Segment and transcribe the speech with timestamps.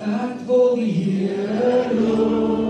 [0.00, 2.69] Ek wil die Here loof.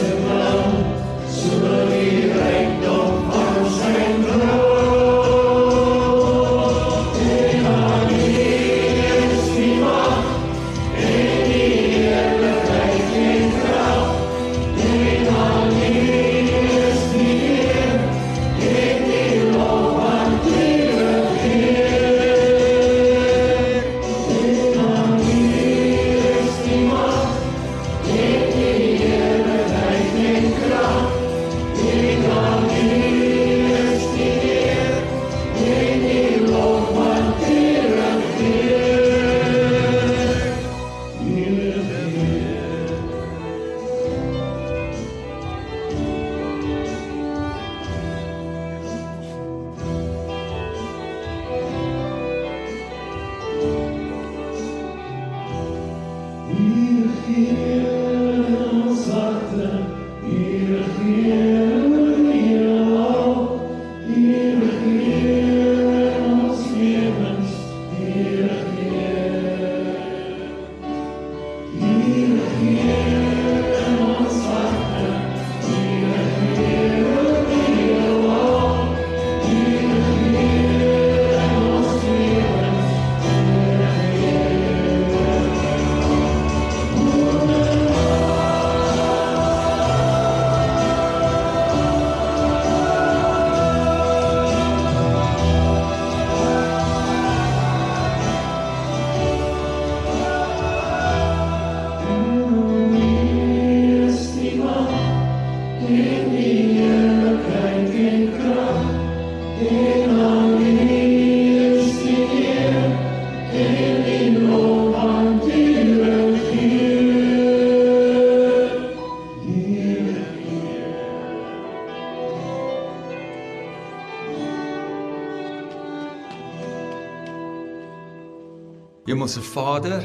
[129.31, 130.01] Hemelse Vader,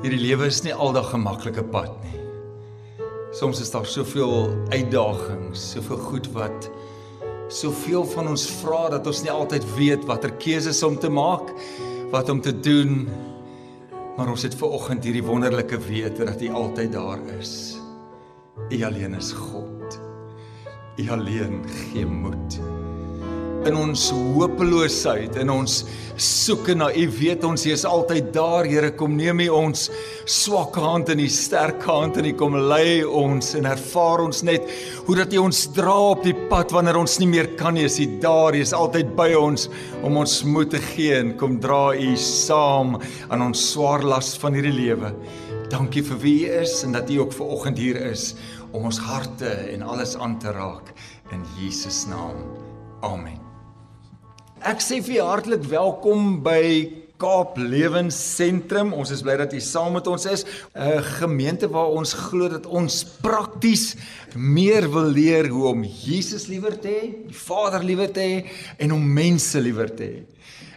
[0.00, 2.20] hierdie lewe is nie aldag 'n maklike pad nie.
[3.36, 6.70] Soms is daar soveel uitdagings, soveel goed wat
[7.48, 11.52] soveel van ons vra dat ons nie altyd weet watter keuses om te maak,
[12.10, 13.10] wat om te doen.
[14.16, 17.76] Maar ons het ver oggend hierdie wonderlike wete dat U altyd daar is.
[18.70, 20.00] U alleen is God.
[20.96, 22.56] U alleen gee moed
[23.68, 25.82] in ons hopeloosheid in ons
[26.20, 29.84] soeke na u weet ons jy is altyd daar Here kom neem u ons
[30.28, 34.66] swak hand in die sterk hand en u kom lei ons en ervaar ons net
[35.06, 37.86] hoe dat u ons dra op die pad wanneer ons nie meer kan nie.
[37.86, 39.68] Is u daar jy is altyd by ons
[40.02, 42.96] om ons moed te gee en kom dra u saam
[43.28, 45.12] aan ons swaar las van hierdie lewe.
[45.72, 48.32] Dankie vir wie u is en dat u ook ver oggend hier is
[48.72, 50.94] om ons harte en alles aan te raak.
[51.32, 52.42] In Jesus naam.
[53.02, 53.41] Amen
[54.62, 56.62] Ek sê vir jou hartlik welkom by
[57.18, 58.92] Kaap Lewensentrum.
[58.94, 60.44] Ons is bly dat jy saam met ons is.
[60.70, 63.96] 'n Gemeente waar ons glo dat ons prakties
[64.36, 68.46] meer wil leer hoe om Jesus liewer te hê, die Vader liewer te hê
[68.78, 70.22] en om mense liewer te hê.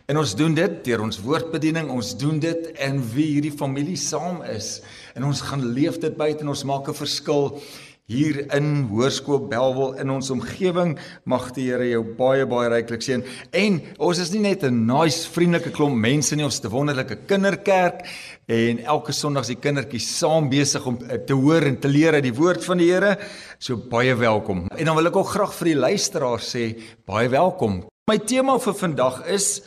[0.07, 4.41] En ons doen dit deur ons woordbediening, ons doen dit in wie hierdie familie saam
[4.43, 4.81] is.
[5.15, 7.61] En ons gaan leef dit buite en ons maak 'n verskil
[8.05, 10.91] hier in Hoërskool Belwel in ons omgewing
[11.25, 13.23] mag die Here jou baie baie ryklik seën.
[13.57, 17.25] En ons is nie net 'n nice vriendelike klomp mense nie ons is 'n wonderlike
[17.25, 18.05] kinderkerk.
[18.47, 22.23] En elke Sondag is die kindertjies saam besig om te hoor en te leer uit
[22.23, 23.17] die woord van die Here.
[23.57, 24.67] So baie welkom.
[24.77, 27.87] En dan wil ek ook graag vir die luisteraars sê baie welkom.
[28.07, 29.63] My tema vir vandag is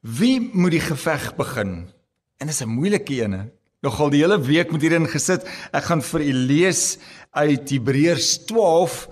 [0.00, 1.92] wie moet die geveg begin?
[2.40, 3.50] En dit is 'n moeilike een
[3.84, 5.44] nogal die hele week met hierin gesit.
[5.76, 6.84] Ek gaan vir u lees
[7.36, 9.02] uit Hebreërs 12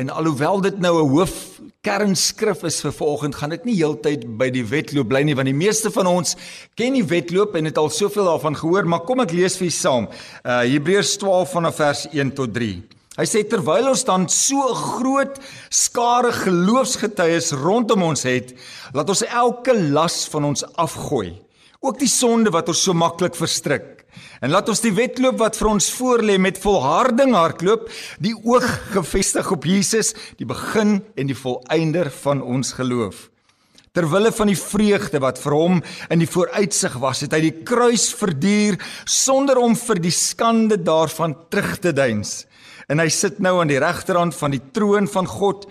[0.00, 4.50] en alhoewel dit nou 'n hoof kernskrif is vir vanoggend, gaan ek nie heeltyd by
[4.50, 6.36] die wedloop bly nie want die meeste van ons
[6.76, 9.70] ken die wedloop en het al soveel daarvan gehoor, maar kom ek lees vir u
[9.70, 10.08] saam.
[10.44, 12.82] Uh Hebreërs 12 vanaf vers 1 tot 3.
[13.18, 15.38] Hy sê terwyl ons dan so 'n groot
[15.68, 18.54] skare geloofsgetuies rondom ons het,
[18.92, 21.49] laat ons elke las van ons afgooi
[21.80, 24.04] ook die sonde wat ons so maklik verstrik.
[24.40, 27.88] En laat ons die wedloop wat vir ons voorlê met volharding hardloop,
[28.20, 33.28] die oog gefestig op Jesus, die begin en die volëinder van ons geloof.
[33.96, 35.80] Terwille van die vreugde wat vir hom
[36.14, 41.34] in die vooruitsig was, het hy die kruis verduur sonder om vir die skande daarvan
[41.50, 42.44] terug te deins.
[42.90, 45.66] En hy sit nou aan die regterhand van die troon van God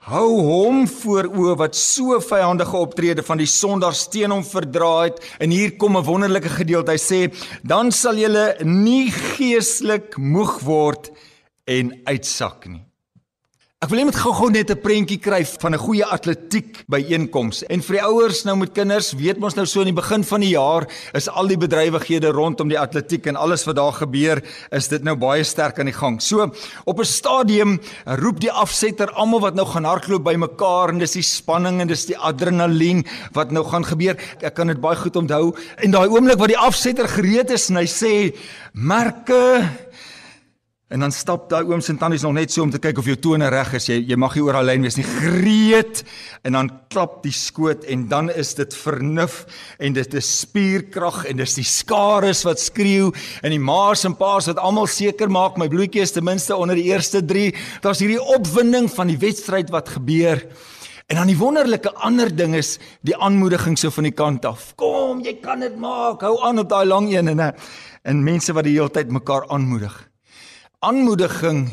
[0.00, 5.20] Hou hom voor o wat so vyandige optrede van die sondaars teen hom verdra het.
[5.44, 6.92] En hier kom 'n wonderlike gedeelte.
[6.92, 7.20] Hy sê:
[7.62, 11.10] "Dan sal julle nie geestelik moeg word
[11.66, 12.89] en uitsak nie."
[13.80, 17.64] Ek wil net gou-gou net 'n prentjie kry van 'n goeie atletiek byeenkoms.
[17.70, 20.40] En vir die ouers nou met kinders, weet mos nou so in die begin van
[20.40, 24.88] die jaar is al die bedrywighede rondom die atletiek en alles wat daar gebeur, is
[24.88, 26.20] dit nou baie sterk aan die gang.
[26.20, 26.52] So,
[26.84, 31.22] op 'n stadium roep die afsetter almal wat nou gaan hardloop bymekaar en dis die
[31.22, 34.14] spanning en dis die adrenalien wat nou gaan gebeur.
[34.42, 35.56] Ek kan dit baie goed onthou.
[35.78, 38.36] En daai oomblik wat die afsetter gereed is en hy sê:
[38.74, 39.70] "Merke
[40.90, 43.14] En dan stap daai ooms en tannies nog net so om te kyk of jou
[43.22, 43.84] tone reg is.
[43.86, 45.04] Jy jy mag nie oor alleen wees nie.
[45.06, 46.00] Greet
[46.42, 49.44] en dan klap die skoot en dan is dit vernuf
[49.78, 54.50] en dit is spierkrag en dis die skares wat skreeu en die ma's en pa's
[54.50, 57.54] wat almal seker maak my bloetjie is ten minste onder die eerste 3.
[57.86, 60.42] Daar's hierdie opwinding van die wedstryd wat gebeur.
[61.06, 64.72] En dan die wonderlike ander ding is die aanmoediging so van die kant af.
[64.74, 66.26] Kom, jy kan dit maak.
[66.26, 67.50] Hou aan op daai lang een en
[68.02, 70.09] en mense wat die hele tyd mekaar aanmoedig
[70.80, 71.66] aanmoediging,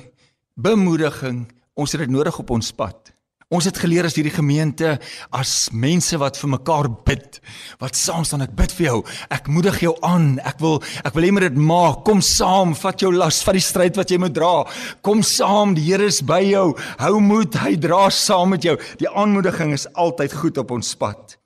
[0.59, 1.45] bemoediging,
[1.79, 3.13] ons het dit nodig op ons pad.
[3.47, 4.97] Ons het geleer as hierdie gemeente
[5.31, 7.37] as mense wat vir mekaar bid,
[7.79, 8.97] wat saam staan ek bid vir jou.
[9.31, 10.33] Ek moedig jou aan.
[10.43, 12.01] Ek wil ek wil hê moet dit maak.
[12.03, 14.65] Kom saam, vat jou las, vat die stryd wat jy moet dra.
[14.99, 16.73] Kom saam, die Here is by jou.
[16.99, 18.75] Hou moed, hy dra saam met jou.
[18.99, 21.37] Die aanmoediging is altyd goed op ons pad.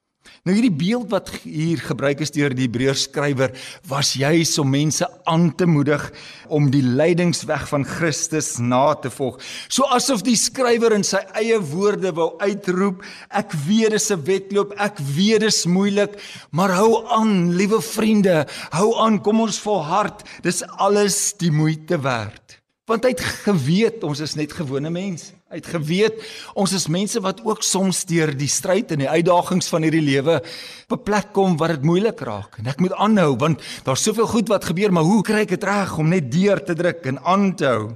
[0.41, 3.51] Nou hierdie beeld wat hier gebruik is deur die Hebreërs skrywer
[3.85, 6.07] was juis om mense aan te moedig
[6.49, 9.37] om die leidingsweg van Christus na te volg.
[9.69, 14.73] So asof die skrywer in sy eie woorde wou uitroep, ek weet dis 'n wedloop,
[14.81, 16.17] ek weet dis moeilik,
[16.49, 22.57] maar hou aan, liewe vriende, hou aan, kom ons volhard, dis alles die moeite werd.
[22.87, 25.40] Want hy het geweet ons is net gewone mense.
[25.51, 26.19] Hy het geweet
[26.55, 30.37] ons is mense wat ook soms deur die stryd en die uitdagings van hierdie lewe
[30.39, 32.55] op 'n plek kom waar dit moeilik raak.
[32.59, 35.63] En ek moet aanhou want daar's soveel goed wat gebeur, maar hoe kry ek dit
[35.63, 37.91] reg om net deur te druk en aan te hou?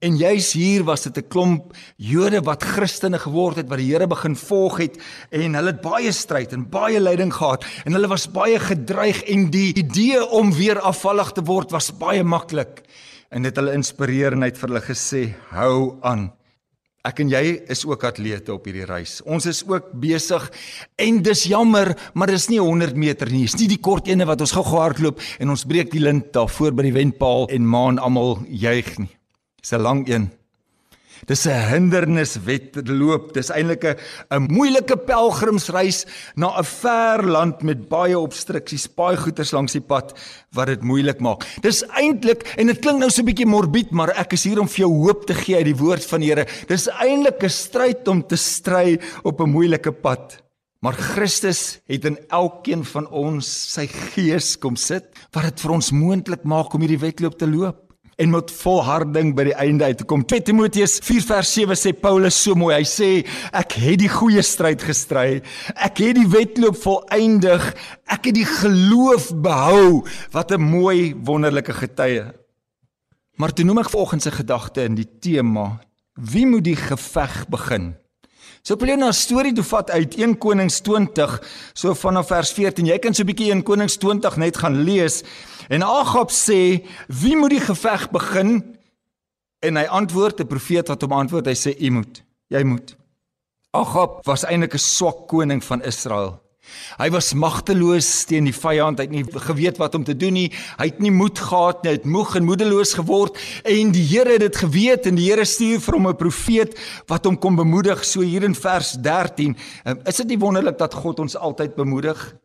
[0.00, 4.06] En juis hier was dit 'n klomp Jode wat Christene geword het wat die Here
[4.06, 4.98] begin volg het
[5.30, 9.50] en hulle het baie stryd en baie lyding gehad en hulle was baie gedreig en
[9.50, 12.82] die idee om weer afvallig te word was baie maklik
[13.30, 16.32] en dit hulle inspireer en het vir hulle gesê hou aan.
[17.02, 19.16] Ek en jy is ook atlete op hierdie reis.
[19.26, 20.44] Ons is ook besig
[21.02, 23.42] en dis jammer, maar dis nie 100 meter nie.
[23.48, 26.46] Dis nie die kort ene wat ons gou-gou hardloop en ons breek die lint daar
[26.46, 29.10] voor by die wenpaal en maan almal juig nie.
[29.58, 30.30] Dis 'n lang een.
[31.30, 33.32] Dis 'n hinderniswedloop.
[33.32, 39.72] Dis eintlik 'n moeilike pelgrimsreis na 'n ver land met baie obstruksies, baie goeters langs
[39.72, 40.18] die pad
[40.52, 41.46] wat dit moeilik maak.
[41.62, 44.68] Dis eintlik en dit klink nou so 'n bietjie morbied, maar ek is hier om
[44.68, 46.46] vir jou hoop te gee uit die woord van die Here.
[46.66, 50.42] Dis eintlik 'n stryd om te stry op 'n moeilike pad.
[50.80, 55.92] Maar Christus het in elkeen van ons sy gees kom sit wat dit vir ons
[55.92, 57.91] moontlik maak om hierdie wedloop te loop
[58.22, 60.22] en met volharding by die einde uit te kom.
[60.28, 62.74] 2 Timoteus 4 vers 7 sê Paulus so mooi.
[62.76, 63.08] Hy sê
[63.58, 65.40] ek het die goeie stryd gestry.
[65.74, 67.66] Ek het die wedloop volëindig.
[68.06, 70.04] Ek het die geloof behou.
[70.34, 72.30] Wat 'n mooi wonderlike getuie.
[73.36, 75.80] Maar toe noem ek volgens 'n gedagte in die tema:
[76.14, 78.01] Wie moet die geveg begin?
[78.62, 81.40] So ek wil jou na 'n storie toe vat uit 1 Konings 20,
[81.74, 82.86] so vanaf vers 14.
[82.86, 85.24] Jy kan so 'n bietjie 1 Konings 20 net gaan lees.
[85.68, 88.78] En Agab sê, "Wie moet die geveg begin?"
[89.60, 92.22] En hy antwoord, 'n profeet wat hom antwoord, hy sê, "U moet.
[92.48, 92.96] Jy moet."
[93.72, 96.40] Agab was eintlik 'n swak koning van Israel.
[96.98, 100.48] Hy was magteloos teen die vyand, hy het nie geweet wat om te doen nie.
[100.78, 104.36] Hy het nie moed gehad nie, hy het moeg en moedeloos geword en die Here
[104.36, 106.76] het dit geweet en die Here stuur vir hom 'n profeet
[107.08, 109.56] wat hom kom bemoedig so hier in vers 13.
[109.84, 112.41] Ehm, is dit nie wonderlik dat God ons altyd bemoedig?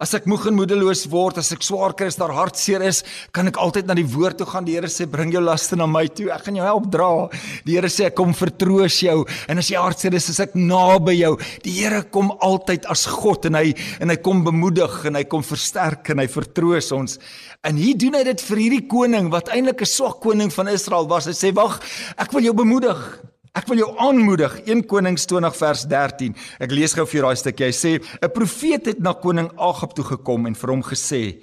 [0.00, 3.02] As ek moeg en moedeloos word, as ek swaar kry, as daar hartseer is,
[3.36, 4.64] kan ek altyd na die woord toe gaan.
[4.64, 6.30] Die Here sê, "Bring jou laste na my toe.
[6.32, 7.28] Ek gaan jou help dra."
[7.66, 11.20] Die Here sê, "Ek kom vertroos jou." En as jy hartseer is, is ek naby
[11.20, 11.36] jou.
[11.62, 15.42] Die Here kom altyd as God en hy en hy kom bemoedig en hy kom
[15.42, 17.18] versterk en hy vertroos ons.
[17.62, 21.06] En hier doen hy dit vir hierdie koning wat eintlik 'n swak koning van Israel
[21.06, 21.26] was.
[21.26, 21.78] Hy sê, "Wag,
[22.16, 26.36] ek wil jou bemoedig." Ek wil jou aanmoedig 1 Konings 20 vers 13.
[26.62, 27.66] Ek lees gou vir jou daai stukkie.
[27.66, 31.42] Hy sê 'n profeet het na koning Agab toe gekom en vir hom gesê: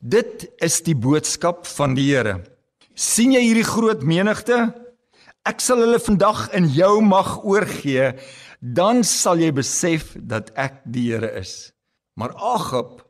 [0.00, 2.44] "Dit is die boodskap van die Here.
[2.94, 4.74] sien jy hierdie groot menigte?
[5.46, 8.14] Ek sal hulle vandag in jou mag oorgee,
[8.60, 11.72] dan sal jy besef dat ek die Here is."
[12.16, 13.07] Maar Agab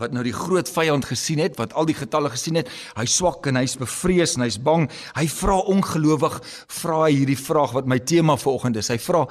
[0.00, 3.46] wat nou die groot vyand gesien het, wat al die getalle gesien het, hy swak
[3.46, 4.88] en hy's bevrees en hy's bang.
[5.16, 6.40] Hy vra ongelowig,
[6.82, 8.92] vra hy hierdie vraag wat my tema vanoggend is.
[8.92, 9.26] Hy vra: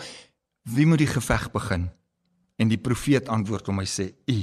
[0.64, 1.90] "Wie moet die geveg begin?"
[2.58, 4.40] En die profeet antwoord hom, hy sê: "U."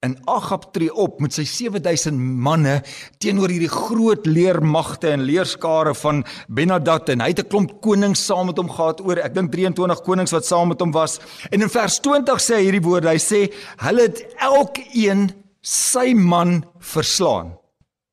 [0.00, 2.78] En Agab tree op met sy 7000 manne
[3.20, 8.46] teenoor hierdie groot leermagte en leerskare van Benadad en hy het 'n klomp konings saam
[8.48, 11.20] met hom gehad oor ek dink 23 konings wat saam met hom was.
[11.52, 13.12] En in vers 20 sê hy hierdie woorde.
[13.12, 17.56] Hy sê hulle het elkeen sy man verslaan.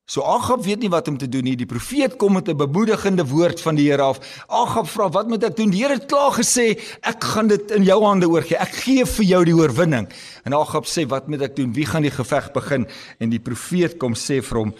[0.08, 1.58] So Agab weet nie wat om te doen nie.
[1.60, 4.20] Die profeet kom met 'n bemoedigende woord van die Here af.
[4.48, 7.84] Agab vra, "Wat moet ek doen?" Die Here het klaar gesê, "Ek gaan dit in
[7.84, 8.58] jou hande oorgee.
[8.58, 10.08] Ek gee vir jou die oorwinning."
[10.46, 11.74] En Agab sê, "Wat moet ek doen?
[11.74, 12.88] Wie gaan die geveg begin?"
[13.20, 14.74] En die profeet kom sê vir hom,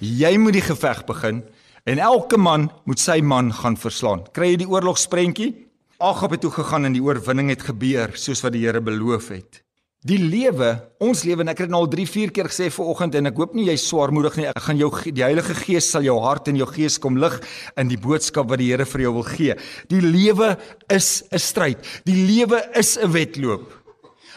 [0.00, 1.44] "Jy moet die geveg begin
[1.84, 5.54] en elke man moet sy man gaan verslaan." Kry jy die oorlogsprentjie?
[6.00, 9.62] Agab het toe gegaan en die oorwinning het gebeur soos wat die Here beloof het.
[10.02, 13.30] Die lewe, ons lewe en ek het nou al 3, 4 keer gesê vanoggend en
[13.30, 14.48] ek hoop nie jy's swaarmoedig nie.
[14.50, 17.36] Ek gaan jou die Heilige Gees sal jou hart en jou gees kom lig
[17.78, 19.54] in die boodskap wat die Here vir jou wil gee.
[19.94, 20.56] Die lewe
[20.90, 21.78] is 'n stryd.
[22.02, 23.70] Die lewe is 'n wedloop.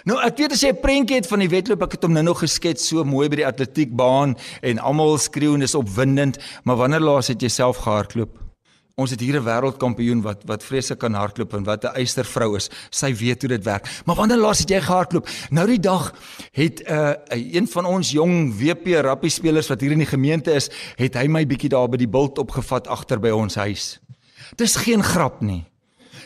[0.06, 2.36] Nou ek weet as jy 'n prentjie het van die wedloop, ek het hom nou-nou
[2.36, 7.30] geskets so mooi by die atletiekbaan en almal skreeu en dis opwindend, maar wanneer laas
[7.30, 8.45] het jy self gehardloop?
[8.96, 12.70] Ons het hier 'n wêreldkampioen wat wat vreeslik kan hardloop en wat 'n eystervrou is.
[12.90, 14.02] Sy weet hoe dit werk.
[14.06, 15.28] Maar wanneer laas het jy gehardloop?
[15.50, 16.14] Nou die dag
[16.52, 20.52] het 'n uh, een van ons jong WP rappie spelers wat hier in die gemeente
[20.52, 24.00] is, het hy my bietjie daar by die bult opgevat agter by ons huis.
[24.56, 25.66] Dis geen grap nie.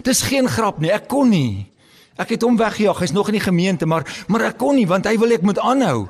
[0.02, 0.92] Dis geen grap nie.
[0.92, 1.72] Ek kon nie.
[2.18, 3.00] Ek het hom weggejaag.
[3.00, 5.60] Hy's nog in die gemeente, maar maar ek kon nie want hy wil ek moet
[5.60, 6.10] aanhou.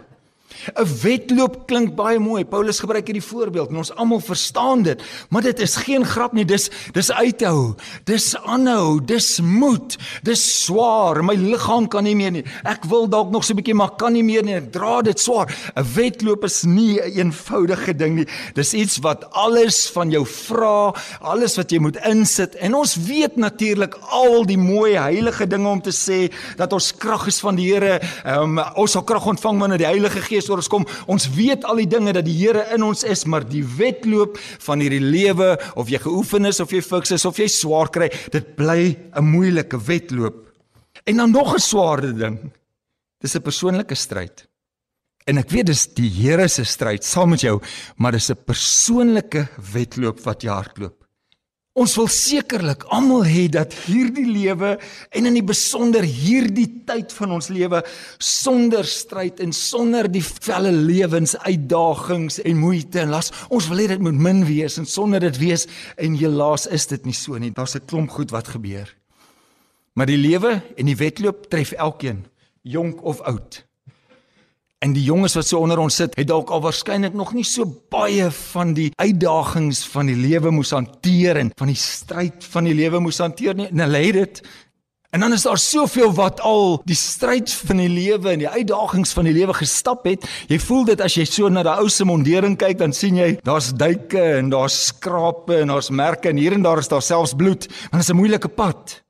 [0.76, 2.44] 'n Wedloop klink baie mooi.
[2.46, 6.46] Paulus gebruik hierdie voorbeeld en ons almal verstaan dit, maar dit is geen grap nie.
[6.46, 7.76] Dis dis uithou.
[8.04, 9.00] Dis aanhou.
[9.06, 9.98] Dis moed.
[10.24, 11.24] Dis swaar.
[11.24, 12.46] My liggaam kan nie meer nie.
[12.64, 14.56] Ek wil dalk nog so 'n bietjie maar kan nie meer nie.
[14.56, 15.48] Ek dra dit swaar.
[15.76, 18.28] 'n Wedloop is nie 'n een eenvoudige ding nie.
[18.54, 22.56] Dis iets wat alles van jou vra, alles wat jy moet insit.
[22.56, 27.28] En ons weet natuurlik al die mooi heilige dinge om te sê dat ons krag
[27.28, 28.00] is van die Here.
[28.26, 30.86] Um, ons sal krag ontvang wanneer die Heilige Gees oor ons kom.
[31.12, 34.80] Ons weet al die dinge dat die Here in ons is, maar die wedloop van
[34.80, 38.56] hierdie lewe of jy geoefen is of jy fiks is of jy swaar kry, dit
[38.56, 40.48] bly 'n moeilike wedloop.
[41.06, 42.52] En dan nog 'n swaarder ding.
[43.20, 44.48] Dis 'n persoonlike stryd.
[45.28, 47.60] En ek weet dis die Here se stryd saam met jou,
[47.98, 50.99] maar dis 'n persoonlike wedloop wat jy hardloop.
[51.78, 54.72] Ons wil sekerlik almal hê dat hierdie lewe
[55.14, 57.84] en in die besonder hierdie tyd van ons lewe
[58.18, 64.02] sonder stryd en sonder die felle lewensuitdagings en moeite en las ons wil hê dit
[64.02, 65.68] moet min wees en sonder dit wees
[66.02, 67.54] en helaas is dit nie so nie.
[67.54, 68.90] Daar's 'n klomp goed wat gebeur.
[69.94, 72.26] Maar die lewe en die wedloop tref elkeen
[72.64, 73.69] jonk of oud
[74.80, 77.68] En die jonges wat so onder ons sit, het dalk al waarskynlik nog nie so
[77.92, 82.76] baie van die uitdagings van die lewe moes hanteer en van die stryd van die
[82.78, 83.68] lewe moes hanteer nie.
[83.68, 84.42] En hulle het dit.
[85.12, 89.12] En dan is daar soveel wat al die stryd van die lewe en die uitdagings
[89.18, 90.24] van die lewe gestap het.
[90.48, 93.34] Jy voel dit as jy so na daai ou se mondering kyk, dan sien jy
[93.44, 97.36] daar's duike en daar's skrape en daar's merke en hier en daar is daar selfs
[97.36, 97.68] bloed.
[97.90, 99.02] Want dit is 'n moeilike pad.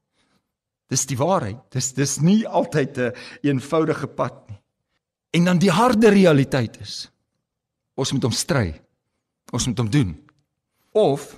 [0.89, 1.62] Dis die waarheid.
[1.69, 4.58] Dis dis nie altyd 'n eenvoudige pad nie.
[5.29, 7.09] En dan die harde realiteit is
[7.99, 8.71] ons moet hom stry.
[9.51, 10.13] Ons moet hom doen.
[10.95, 11.33] Of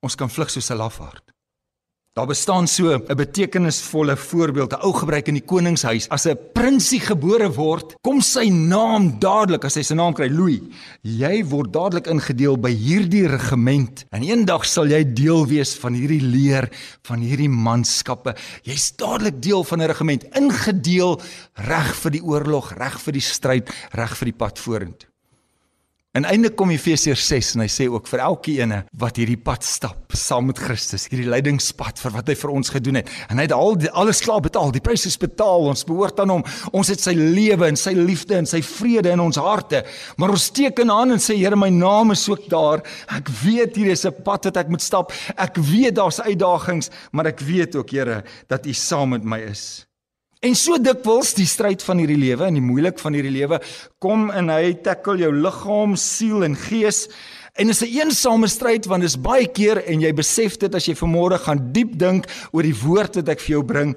[0.00, 1.25] ons kan vlug soos 'n lafaard.
[2.16, 6.08] Daar bestaan so 'n betekenisvolle voorbeeld, 'n ou gebruik in die koningshuis.
[6.08, 10.62] As 'n prinsie gebore word, kom sy naam dadelik as hy sy naam kry, Louis.
[11.02, 16.22] Jy word dadelik ingedeel by hierdie regiment en eendag sal jy deel wees van hierdie
[16.22, 16.70] leer
[17.02, 18.34] van hierdie manskappe.
[18.62, 21.20] Jy's dadelik deel van 'n regiment, ingedeel
[21.54, 25.15] reg vir die oorlog, reg vir die stryd, reg vir die pad vorentoe.
[26.16, 30.14] En einde kom Efesiërs 6 en hy sê ook vir elkeen wat hierdie pad stap
[30.16, 33.10] saam met Christus, hierdie lydingspad vir wat hy vir ons gedoen het.
[33.28, 36.32] En hy het al die, alles klaar betaal, die prys is betaal, ons behoort aan
[36.32, 36.44] hom.
[36.72, 39.82] Ons het sy lewe en sy liefde en sy vrede in ons harte.
[40.16, 42.80] Maar ons teken aan en sê Here, my naam is ook daar.
[43.12, 45.12] Ek weet hier is 'n pad wat ek moet stap.
[45.36, 49.84] Ek weet daar's uitdagings, maar ek weet ook Here dat U saam met my is.
[50.44, 53.60] En so dikwels die stryd van hierdie lewe en die moeilik van hierdie lewe
[54.04, 57.06] kom en hy tackle jou liggaam, siel en gees.
[57.56, 60.74] En dit is 'n eensame stryd want dit is baie keer en jy besef dit
[60.74, 63.96] as jy vanmôre gaan diep dink oor die woord wat ek vir jou bring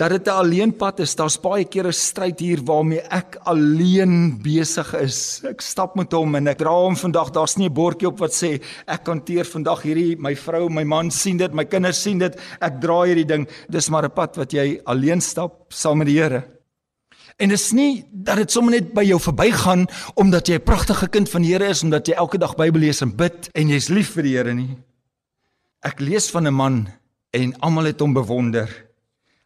[0.00, 1.14] dat dit 'n alleenpad is.
[1.14, 5.42] Daar's baie keer 'n stryd hier waarmee ek alleen besig is.
[5.44, 7.30] Ek stap met hom en ek dra hom vandag.
[7.30, 11.10] Daar's nie 'n bordjie op wat sê ek hanteer vandag hierdie my vrou, my man
[11.10, 12.40] sien dit, my kinders sien dit.
[12.60, 13.48] Ek dra hierdie ding.
[13.68, 16.44] Dis maar 'n pad wat jy alleen stap saam met die Here.
[17.38, 21.08] En dit is nie dat dit sommer net by jou verbygaan omdat jy 'n pragtige
[21.08, 23.88] kind van die Here is omdat jy elke dag Bybel lees en bid en jy's
[23.88, 24.78] lief vir die Here nie.
[25.82, 26.88] Ek lees van 'n man
[27.32, 28.89] en almal het hom bewonder.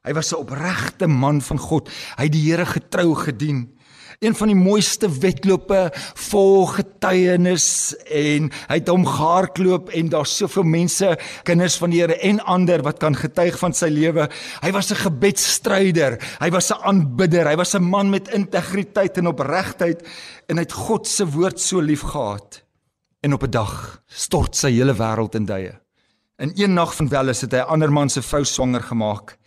[0.05, 1.89] Hy was 'n opregte man van God.
[2.17, 3.73] Hy het die Here getrou gedien.
[4.21, 10.63] Een van die mooiste wedlope vol getuienis en hy het hom gehardloop en daar's soveel
[10.63, 14.29] mense, kinders van die Here en ander wat kan getuig van sy lewe.
[14.63, 19.27] Hy was 'n gebedsstryder, hy was 'n aanbidder, hy was 'n man met integriteit en
[19.27, 20.07] opregtheid
[20.49, 22.63] en hy het God se woord so lief gehad.
[23.23, 25.73] En op 'n dag stort sy hele wêreld in duie.
[26.37, 29.39] In een nag van wel is dit hy 'n ander man se vrou swanger gemaak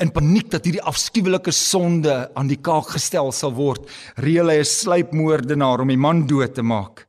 [0.00, 3.86] in paniek dat hierdie afskuwelike sonde aan die kaak gestel sal word,
[4.16, 7.06] reël hy 'n sluipmoordenaar om die man dood te maak.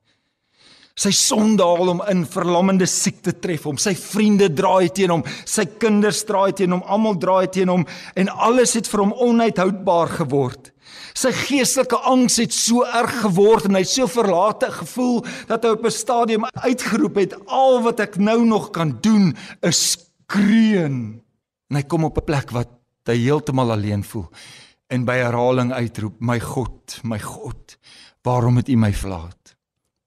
[1.02, 3.78] Sy sonde haal hom in verlammende siekte tref hom.
[3.78, 8.30] Sy vriende draai teen hom, sy kinders draai teen hom, almal draai teen hom en
[8.30, 10.72] alles het vir hom onuithoudbaar geword.
[11.16, 15.72] Sy geestelike angs het so erg geword en hy het so verlate gevoel dat hy
[15.78, 21.22] op 'n stadium uitgeroep het: "Al wat ek nou nog kan doen is kreun."
[21.70, 24.28] En hy kom op 'n plek wat hy heeltemal alleen voel
[24.92, 27.78] en by herhaling uitroep my God my God
[28.28, 29.56] waarom het u my verlaat?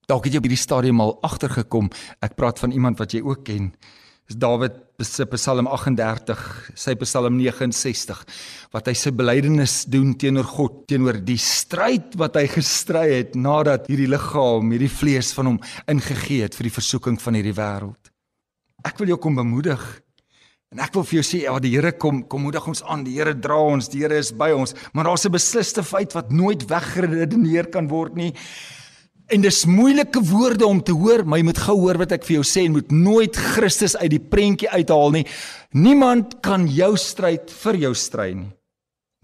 [0.07, 1.89] Dalk het jy op hierdie stadium al agtergekom
[2.23, 3.73] ek praat van iemand wat jy ook ken
[4.29, 6.43] is Dawid se Psalm 38
[6.79, 8.23] sy Psalm 69
[8.73, 13.91] wat hy sy belydenis doen teenoor God teenoor die stryd wat hy gestry het nadat
[13.91, 15.59] hierdie liggaam hierdie vlees van hom
[15.91, 18.13] ingegee het vir die versoeking van hierdie wêreld
[18.89, 19.83] ek wil jou kom bemoedig
[20.73, 23.05] En ek wil vir jou sê, ja, die Here kom kom moedig ons aan.
[23.07, 26.33] Die Here dra ons, die Here is by ons, maar daar's 'n besliste feit wat
[26.33, 28.33] nooit weggeredeneer kan word nie.
[29.33, 32.37] En dis moeilike woorde om te hoor, maar jy moet gou hoor wat ek vir
[32.37, 35.27] jou sê en moet nooit Christus uit die prentjie uithaal nie.
[35.73, 38.53] Niemand kan jou stryd vir jou stry nie.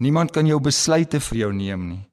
[0.01, 2.10] Niemand kan jou besluite vir jou neem nie.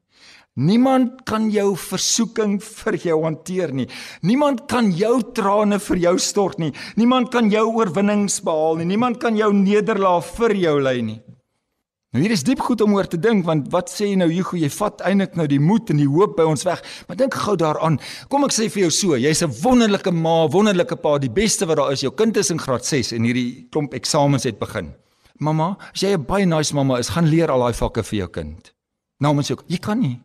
[0.58, 3.86] Niemand kan jou versoeking vir jou hanteer nie.
[4.26, 6.72] Niemand kan jou trane vir jou stort nie.
[6.98, 8.88] Niemand kan jou oorwinnings behaal nie.
[8.90, 11.20] Niemand kan jou nederlaag vir jou lei nie.
[12.08, 14.56] Nou hier is diep goed om oor te dink want wat sê jy nou Hugo
[14.58, 16.82] jy vat eintlik nou die moed en die hoop by ons weg.
[17.06, 18.00] Maar dink gou daaraan.
[18.32, 21.76] Kom ek sê vir jou so, jy's 'n wonderlike ma, wonderlike pa, die beste wat
[21.76, 22.02] daar is.
[22.02, 24.94] Jou kind is in graad 6 en hierdie klomp eksamens het begin.
[25.38, 28.28] Mamma, as jy 'n baie nice mamma is, gaan leer al daai vakke vir jou
[28.28, 28.72] kind.
[29.20, 30.18] Namens jou, jy kan nie.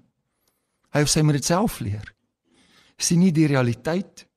[0.94, 2.06] Hy of sy moet dit self leer.
[3.02, 4.28] Sien nie die realiteit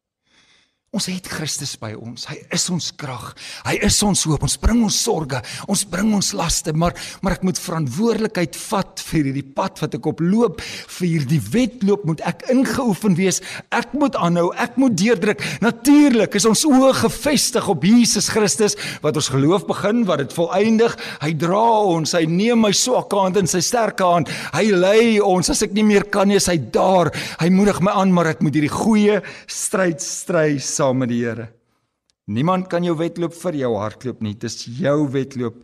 [0.94, 2.29] Ons het Christus by ons.
[2.31, 3.33] Hy is ons krag.
[3.66, 4.44] Hy is ons hoop.
[4.46, 6.94] Ons bring ons sorges, ons bring ons laste, maar
[7.25, 10.62] maar ek moet verantwoordelikheid vat vir hierdie pad wat ek op loop.
[10.62, 13.42] Vir hierdie wedloop moet ek ingeoefen wees.
[13.75, 14.53] Ek moet aanhou.
[14.62, 15.42] Ek moet deurdruk.
[15.64, 20.94] Natuurlik is ons oë gefestig op Jesus Christus wat ons geloof begin, wat dit volëindig.
[21.25, 21.64] Hy dra
[21.96, 22.14] ons.
[22.14, 24.31] Hy neem my swakke hand in sy sterke hand.
[24.55, 27.11] Hy lei ons as ek nie meer kan nie, is hy daar.
[27.42, 29.20] Hy moedig my aan, maar ek moet hierdie goeie
[29.51, 31.50] stryd stry saam met die Here.
[32.26, 34.34] Niemand kan jou wedloop vir jou hardloop nie.
[34.34, 35.60] Dis jou wedloop.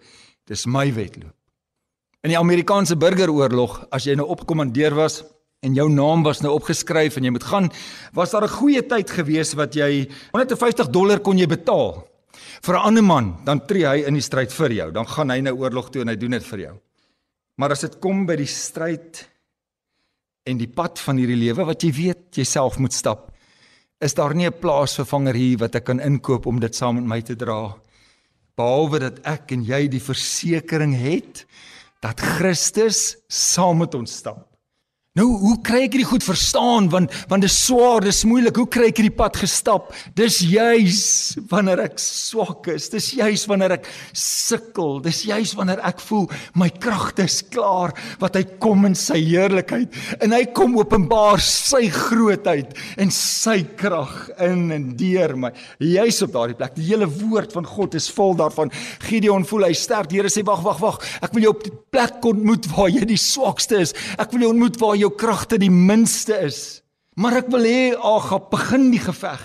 [0.48, 1.34] Dis my wedloop.
[2.22, 5.24] In die Amerikaanse burgeroorlog, as jy nou opkommandeer was
[5.66, 7.68] en jou naam was nou opgeskryf en jy moet gaan,
[8.14, 12.06] was daar 'n goeie tyd gewees wat jy 150 dollar kon jy betaal
[12.62, 14.90] vir 'n ander man, dan tree hy in die stryd vir jou.
[14.92, 16.80] Dan gaan hy nou oorlog toe en hy doen dit vir jou.
[17.58, 19.28] Maar as dit kom by die stryd
[20.46, 23.31] en die pad van hierdie lewe wat jy weet jy self moet stap,
[24.02, 27.20] is daar nie 'n plaasvervanger hier wat ek kan inkoop om dit saam met my
[27.22, 27.74] te dra
[28.56, 31.46] behalwe dat ek en jy die versekering het
[32.02, 34.51] dat Christus saam met ons stap.
[35.12, 38.56] Nou, hoe kry ek hierdie goed verstaan want want dit is swaar, dit is moeilik.
[38.56, 39.90] Hoe kry ek hierdie pad gestap?
[40.16, 41.02] Dis juis
[41.50, 42.86] wanneer ek swak is.
[42.88, 45.02] Dis juis wanneer ek sukkel.
[45.04, 46.24] Dis juis wanneer ek voel
[46.56, 51.82] my kragte is klaar wat hy kom in sy heerlikheid en hy kom openbaar sy
[51.92, 54.16] grootheid en sy krag
[54.48, 55.52] in en deur my.
[55.76, 56.72] Juis op daardie plek.
[56.80, 58.72] Die hele woord van God is vol daarvan.
[59.04, 60.08] Gideon voel hy sterk.
[60.08, 61.04] Die Here sê wag, wag, wag.
[61.20, 63.92] Ek wil jou op die plek ontmoet waar jy die swakste is.
[64.16, 66.80] Ek wil jou ontmoet waar jou kragte die minste is.
[67.18, 69.42] Maar ek wil hê Agap begin die geveg.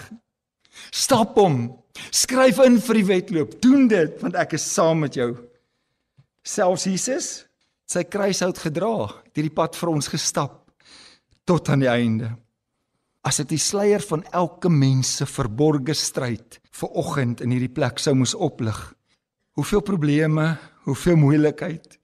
[0.93, 1.67] Stap hom.
[2.13, 3.57] Skryf in vir die wedloop.
[3.63, 5.33] Doen dit want ek is saam met jou.
[6.47, 7.29] Selfs Jesus
[7.87, 10.65] sy kruishout gedra, het hierdie pad vir ons gestap
[11.47, 12.33] tot aan die einde.
[13.23, 17.99] As dit die sluier van elke mens se verborgde stryd vir oggend in hierdie plek
[18.03, 18.75] sou moes oplig.
[19.57, 20.49] Hoeveel probleme,
[20.85, 21.96] hoeveel moeilikheid,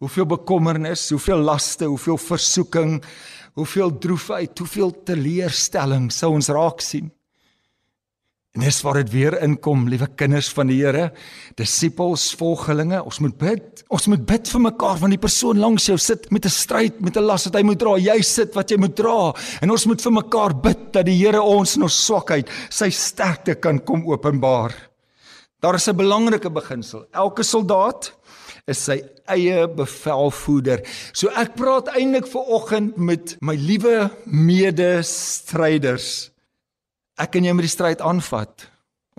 [0.00, 3.02] Hoeveel bekommernis, hoeveel laste, hoeveel versoeking,
[3.58, 7.10] hoeveel droefheid, hoeveel teleurstelling sou ons raak sien.
[8.56, 11.10] En dis waar dit weer inkom, liewe kinders van die Here,
[11.60, 13.84] disippels, volgelinge, ons moet bid.
[13.92, 17.16] Ons moet bid vir mekaar want die persoon langs jou sit met 'n stryd, met
[17.16, 17.98] 'n las wat hy moet dra.
[17.98, 21.42] Jy sit wat jy moet dra en ons moet vir mekaar bid dat die Here
[21.42, 24.74] ons in ons swakheid sy sterkte kan kom openbaar.
[25.60, 27.06] Daar is 'n belangrike beginsel.
[27.12, 28.16] Elke soldaat
[28.68, 30.82] is sy eie bevelvoerder.
[31.12, 36.30] So ek praat eintlik ver oggend met my liewe medestryders.
[37.20, 38.69] Ek kan jou met die stryd aanvat.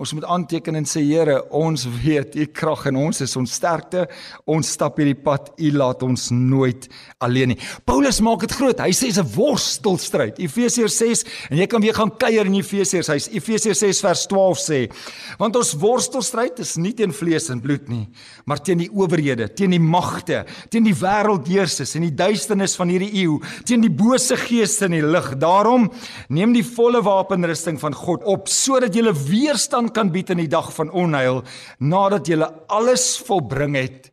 [0.02, 4.08] Ons moet aanteken en sê Here, ons weet u krag en ons is ons sterkte.
[4.50, 5.52] Ons stap hierdie pad.
[5.62, 6.88] U laat ons nooit
[7.22, 7.58] alleen nie.
[7.86, 8.80] Paulus maak dit groot.
[8.82, 10.40] Hy sê 'n worstelstryd.
[10.42, 13.06] Efesiërs 6 en jy kan weer gaan kuier in Efesiërs.
[13.06, 14.90] Hy's Efesiërs 6 vers 12 sê,
[15.38, 18.08] want ons worstelstryd is nie teen vlees en bloed nie,
[18.44, 23.22] maar teen die owerhede, teen die magte, teen die wêreldheersers en die duisternis van hierdie
[23.22, 25.38] eeu, teen die bose geeste in die lig.
[25.38, 25.92] Daarom
[26.28, 30.48] neem die volle wapenrusting van God op sodat jy weerstand weerstand kan bied in die
[30.48, 31.44] dag van onheil
[31.80, 34.10] nadat jy alles volbring het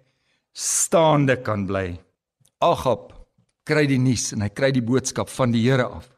[0.54, 2.00] staande kan bly.
[2.62, 3.14] Agap
[3.66, 6.10] kry die nuus en hy kry die boodskap van die Here af.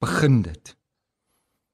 [0.00, 0.76] Begin dit.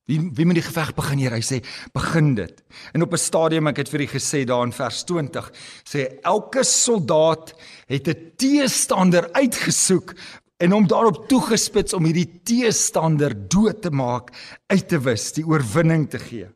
[0.08, 1.32] Wie wie moet die geveg begin hier?
[1.32, 1.62] Hy sê
[1.94, 2.62] begin dit.
[2.94, 5.52] En op 'n stadium ek het vir u gesê daar in vers 20
[5.85, 7.54] sê elke soldaat
[7.87, 10.14] het 'n teestander uitgesoek
[10.58, 14.30] en hom daarop toegespits om hierdie teestander dood te maak,
[14.66, 16.48] uit te wis, die oorwinning te gee.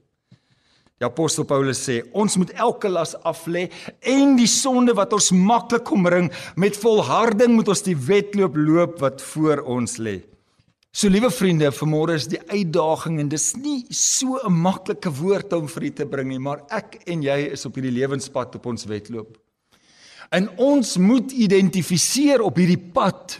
[0.96, 3.66] Die apostel Paulus sê ons moet elke las af lê
[4.00, 9.20] en die sonde wat ons maklik omring met volharding moet ons die wedloop loop wat
[9.34, 10.22] voor ons lê.
[10.96, 15.68] So liewe vriende, vanmôre is die uitdaging en dis nie so 'n maklike woord om
[15.68, 18.86] vir u te bring nie, maar ek en jy is op hierdie lewenspad op ons
[18.86, 19.36] wedloop.
[20.32, 23.38] En ons moet identifiseer op hierdie pad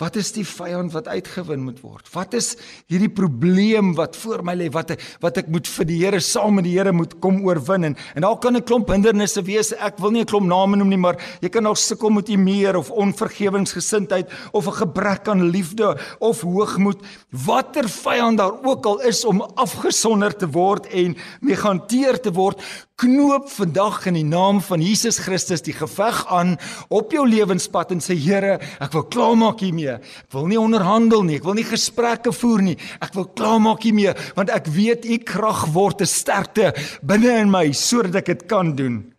[0.00, 2.06] Wat is die vyand wat uitgewin moet word?
[2.14, 2.54] Wat is
[2.90, 6.56] hierdie probleem wat voor my lê wat ek wat ek moet vir die Here saam
[6.56, 9.72] met die Here moet kom oorwin en en daar kan 'n klomp hindernisse wees.
[9.72, 12.76] Ek wil nie 'n klomp name noem nie, maar jy kan dalk sukkel met meer
[12.76, 17.00] of onvergewensgesindheid of 'n gebrek aan liefde of hoogmoed.
[17.30, 22.62] Watter vyand daar ook al is om afgesonder te word en mee gehanteer te word,
[23.02, 26.54] knoop vandag in die naam van Jesus Christus die geveg aan
[26.92, 29.96] op jou lewenspad en sê Here, ek wil klaarmaak hiermee.
[29.98, 32.76] Ek wil nie onderhandel nie, ek wil nie gesprekke voer nie.
[33.02, 37.72] Ek wil klaarmaak hiermee want ek weet u krag word 'n sterkte binne in my
[37.72, 39.11] sodat ek dit kan doen.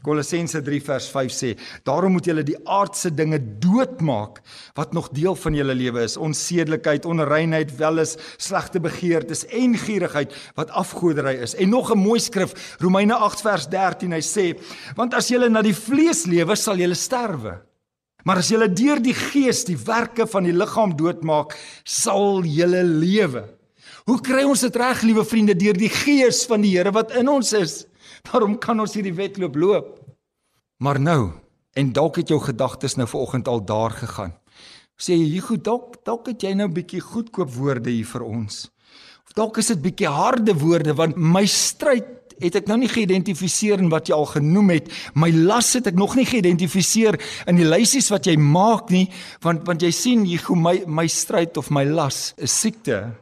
[0.00, 4.40] Kolossense 3 vers 5 sê: "Daarom moet julle die aardse dinge doodmaak
[4.74, 10.70] wat nog deel van julle lewe is: onsedelikheid, onreinheid, welis, slegte begeertes en gierigheid wat
[10.70, 14.58] afgoderry is." En nog 'n mooi skrif, Romeine 8 vers 13, hy sê:
[14.96, 17.60] "Want as julle na die vlees lewe, sal julle sterwe.
[18.24, 23.44] Maar as julle deur die gees die werke van die liggaam doodmaak, sal julle lewe."
[24.04, 27.28] Hoe kry ons dit reg, liewe vriende, deur die gees van die Here wat in
[27.28, 27.86] ons is?
[28.30, 29.88] Daarom kan ons hierdie wedloop loop.
[30.82, 31.32] Maar nou,
[31.72, 34.34] en dalk het jou gedagtes nou vanoggend al daar gegaan.
[35.02, 38.70] Sê jy, goed, dalk dalk het jy nou 'n bietjie goedkoop woorde hier vir ons.
[39.26, 42.06] Of dalk is dit bietjie harde woorde want my stryd
[42.42, 44.90] het ek nou nie geïdentifiseer in wat jy al genoem het.
[45.14, 49.08] My las het ek nog nie geïdentifiseer in die lysies wat jy maak nie,
[49.40, 53.14] want want jy sien jy my my stryd of my las is siekte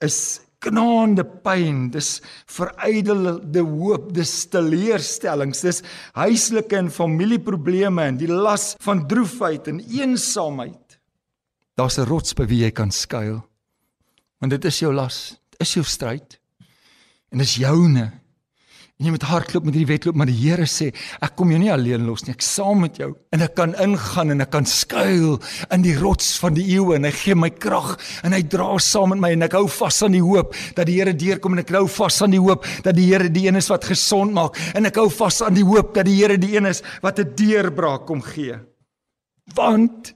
[0.00, 2.20] is knaande pyn, dis
[2.50, 5.82] verydelde hoop, dis teleurstellings, dis
[6.18, 10.98] huislike en familieprobleme en die las van droefheid en eensaamheid.
[11.76, 13.42] Daar's 'n rots by wie jy kan skuil.
[14.40, 16.38] Want dit is jou las, dit is jou stryd.
[17.30, 18.21] En dis joune.
[19.02, 20.92] En jy moet hardloop met hierdie wedloop, maar die Here sê,
[21.26, 23.08] ek kom jou nie alleen los nie, ek saam met jou.
[23.34, 25.40] En ek kan ingaan en ek kan skuil
[25.74, 29.10] in die rots van die eeue en hy gee my krag en hy dra saam
[29.10, 31.74] met my en ek hou vas aan die hoop dat die Here deurkom en ek
[31.74, 34.86] hou vas aan die hoop dat die Here die een is wat gesond maak en
[34.86, 38.06] ek hou vas aan die hoop dat die Here die een is wat 'n deurbraak
[38.06, 38.54] kom gee.
[39.56, 40.14] Want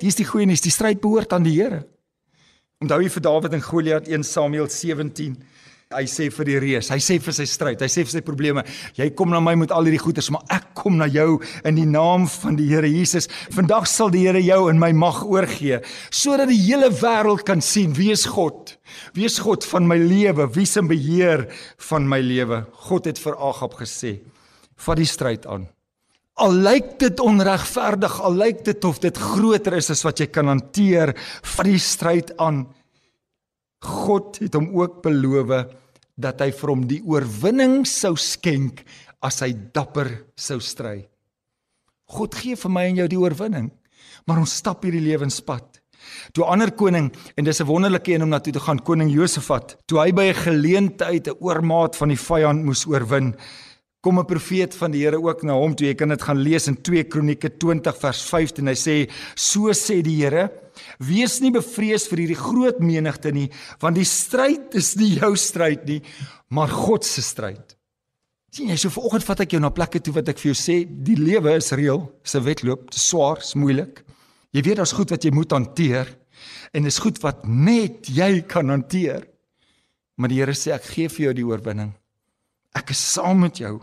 [0.00, 1.84] dis die goeie nuus, die stryd behoort aan die Here.
[2.80, 5.36] Onthou jy vir Dawid en Goliat 1 Samuel 17
[5.92, 8.64] Hy sê vir die reus, hy sê vir sy stryd, hy sê vir sy probleme,
[8.96, 11.88] jy kom na my met al hierdie goeders, maar ek kom na jou in die
[11.88, 13.28] naam van die Here Jesus.
[13.52, 17.92] Vandag sal die Here jou in my mag oorgee, sodat die hele wêreld kan sien
[17.98, 18.76] wie is God.
[19.16, 20.48] Wie is God van my lewe?
[20.54, 21.46] Wie se beheer
[21.90, 22.64] van my lewe?
[22.88, 24.20] God het vir Agab gesê:
[24.76, 25.68] "Vat die stryd aan."
[26.40, 30.48] Al lyk dit onregverdig, al lyk dit of dit groter is as wat jy kan
[30.48, 32.66] hanteer, vat die stryd aan.
[33.82, 35.52] God het hom ook beloof
[36.16, 38.84] dat hy vir hom die oorwinning sou skenk
[39.22, 41.06] as hy dapper sou stry.
[42.12, 43.70] God gee vir my en jou die oorwinning,
[44.26, 45.80] maar ons stap hierdie lewenspad.
[46.34, 49.76] Toe ander koning en dis 'n wonderlike een om na toe te gaan, koning Josafat,
[49.86, 53.34] toe hy by 'n geleentheid 'n oormaat van die vyand moes oorwin,
[54.02, 55.86] kom 'n profeet van die Here ook na hom toe.
[55.86, 58.66] Jy kan dit gaan lees in 2 Kronieke 20 vers 15.
[58.66, 60.50] Hy sê: "So sê die Here:
[60.98, 63.48] Wees nie bevrees vir hierdie groot menigte nie,
[63.82, 66.00] want die stryd is nie jou stryd nie,
[66.50, 67.76] maar God se stryd."
[68.52, 70.82] Sien jy, so vanoggend vat ek jou na plekke toe wat ek vir jou sê,
[70.84, 74.02] die lewe is reël, se wedloop, is swaar, is moeilik.
[74.52, 76.10] Jy weet daar's goed wat jy moet hanteer
[76.76, 79.24] en dis goed wat net jy kan hanteer.
[80.20, 81.94] Maar die Here sê ek gee vir jou die oorwinning.
[82.76, 83.78] Ek is saam met jou.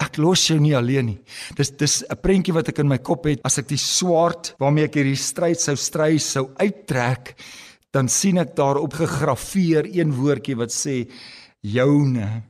[0.00, 1.18] Ek los jou nie alleen nie.
[1.56, 4.84] Dis dis 'n prentjie wat ek in my kop het as ek die swaard waarmee
[4.84, 7.36] ek hierdie stryd sou stry sou uittrek,
[7.92, 11.08] dan sien ek daar op gegraveer een woordjie wat sê
[11.60, 12.42] joune.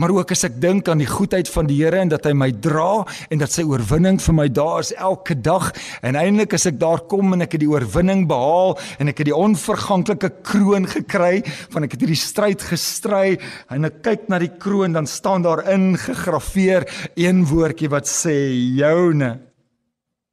[0.00, 2.46] Maar ook as ek dink aan die goedheid van die Here en dat hy my
[2.64, 5.66] dra en dat sy oorwinning vir my daar is elke dag
[6.00, 9.28] en eintlik as ek daar kom en ek het die oorwinning behaal en ek het
[9.28, 11.42] die onverganklike kroon gekry
[11.74, 13.36] van ek het hierdie stryd gestry
[13.68, 16.88] en ek kyk na die kroon dan staan daar ingegraveer
[17.20, 18.38] een woordjie wat sê
[18.78, 19.34] joune.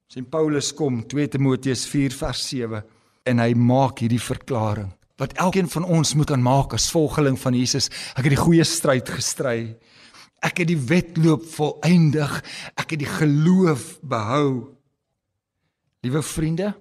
[0.07, 2.79] Sien Paulus kom 2 Timoteus 4 vers 7
[3.27, 7.89] en hy maak hierdie verklaring wat elkeen van ons moet aanmaak as volgeling van Jesus.
[8.15, 9.75] Ek het die goeie stryd gestry.
[10.45, 12.39] Ek het die wedloop volëindig.
[12.79, 14.75] Ek het die geloof behou.
[16.05, 16.73] Liewe vriende,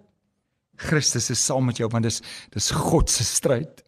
[0.78, 2.20] Christus is saam met jou want dis
[2.54, 3.82] dis God se stryd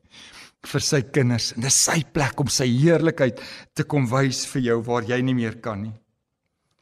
[0.67, 3.39] vir sy kinders en dis sy plek om sy heerlikheid
[3.79, 5.95] te kom wys vir jou waar jy nie meer kan nie.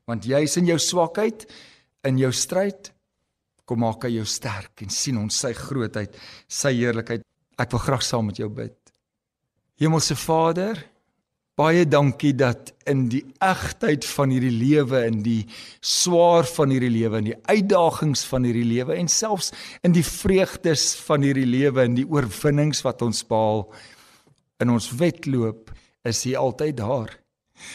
[0.08, 1.44] Want jy's in jou swakheid,
[2.08, 2.88] in jou stryd,
[3.68, 6.14] Kom maak hy jou sterk en sien ons sy grootheid,
[6.48, 7.24] sy heerlikheid.
[7.58, 8.76] Ek wil graag saam met jou bid.
[9.78, 10.78] Hemelse Vader,
[11.58, 15.42] baie dankie dat in die egtheid van hierdie lewe, in die
[15.82, 19.50] swaar van hierdie lewe, in die uitdagings van hierdie lewe en selfs
[19.86, 23.66] in die vreugdes van hierdie lewe en die oorwinnings wat ons behaal
[24.62, 25.72] in ons wedloop,
[26.06, 27.10] is U altyd daar.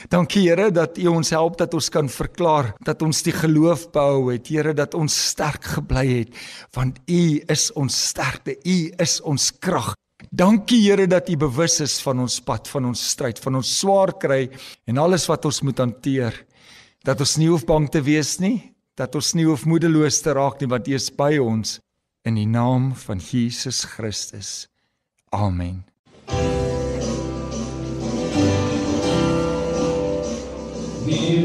[0.09, 4.31] Dankie Here dat U ons help dat ons kan verklaar dat ons die geloof behou
[4.31, 4.47] het.
[4.51, 6.39] Here dat ons sterk gebly het
[6.75, 8.57] want U is ons sterkte.
[8.63, 9.93] U is ons krag.
[10.31, 14.15] Dankie Here dat U bewus is van ons pad, van ons stryd, van ons swaar
[14.19, 14.47] kry
[14.87, 16.45] en alles wat ons moet hanteer.
[17.03, 20.61] Dat ons nie hoef bang te wees nie, dat ons nie hoef moedeloos te raak
[20.61, 21.79] nie want U is by ons
[22.23, 24.67] in die naam van Jesus Christus.
[25.33, 25.92] Amen.
[31.05, 31.42] Mag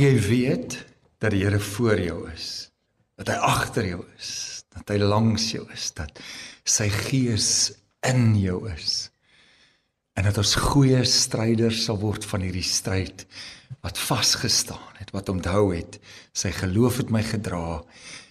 [0.00, 0.78] jy weet
[1.20, 2.70] dat die Here voor jou is,
[3.20, 4.30] dat hy agter jou is,
[4.72, 6.20] dat hy langs jou is, dat
[6.64, 7.72] sy gees
[8.06, 9.10] in jou is.
[10.16, 13.26] En dat ons goeie stryders sal word van hierdie stryd
[13.84, 16.00] wat vasgestaan het, wat onthou het,
[16.32, 17.80] sy geloof het my gedra,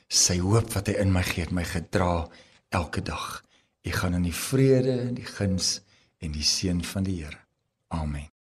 [0.10, 2.26] sy hoop wat hy in my gee het my gedra
[2.76, 3.40] elke dag.
[3.86, 5.80] Ek gaan in die vrede en die guns
[6.20, 7.40] en die seën van die Here.
[7.94, 8.30] Amen.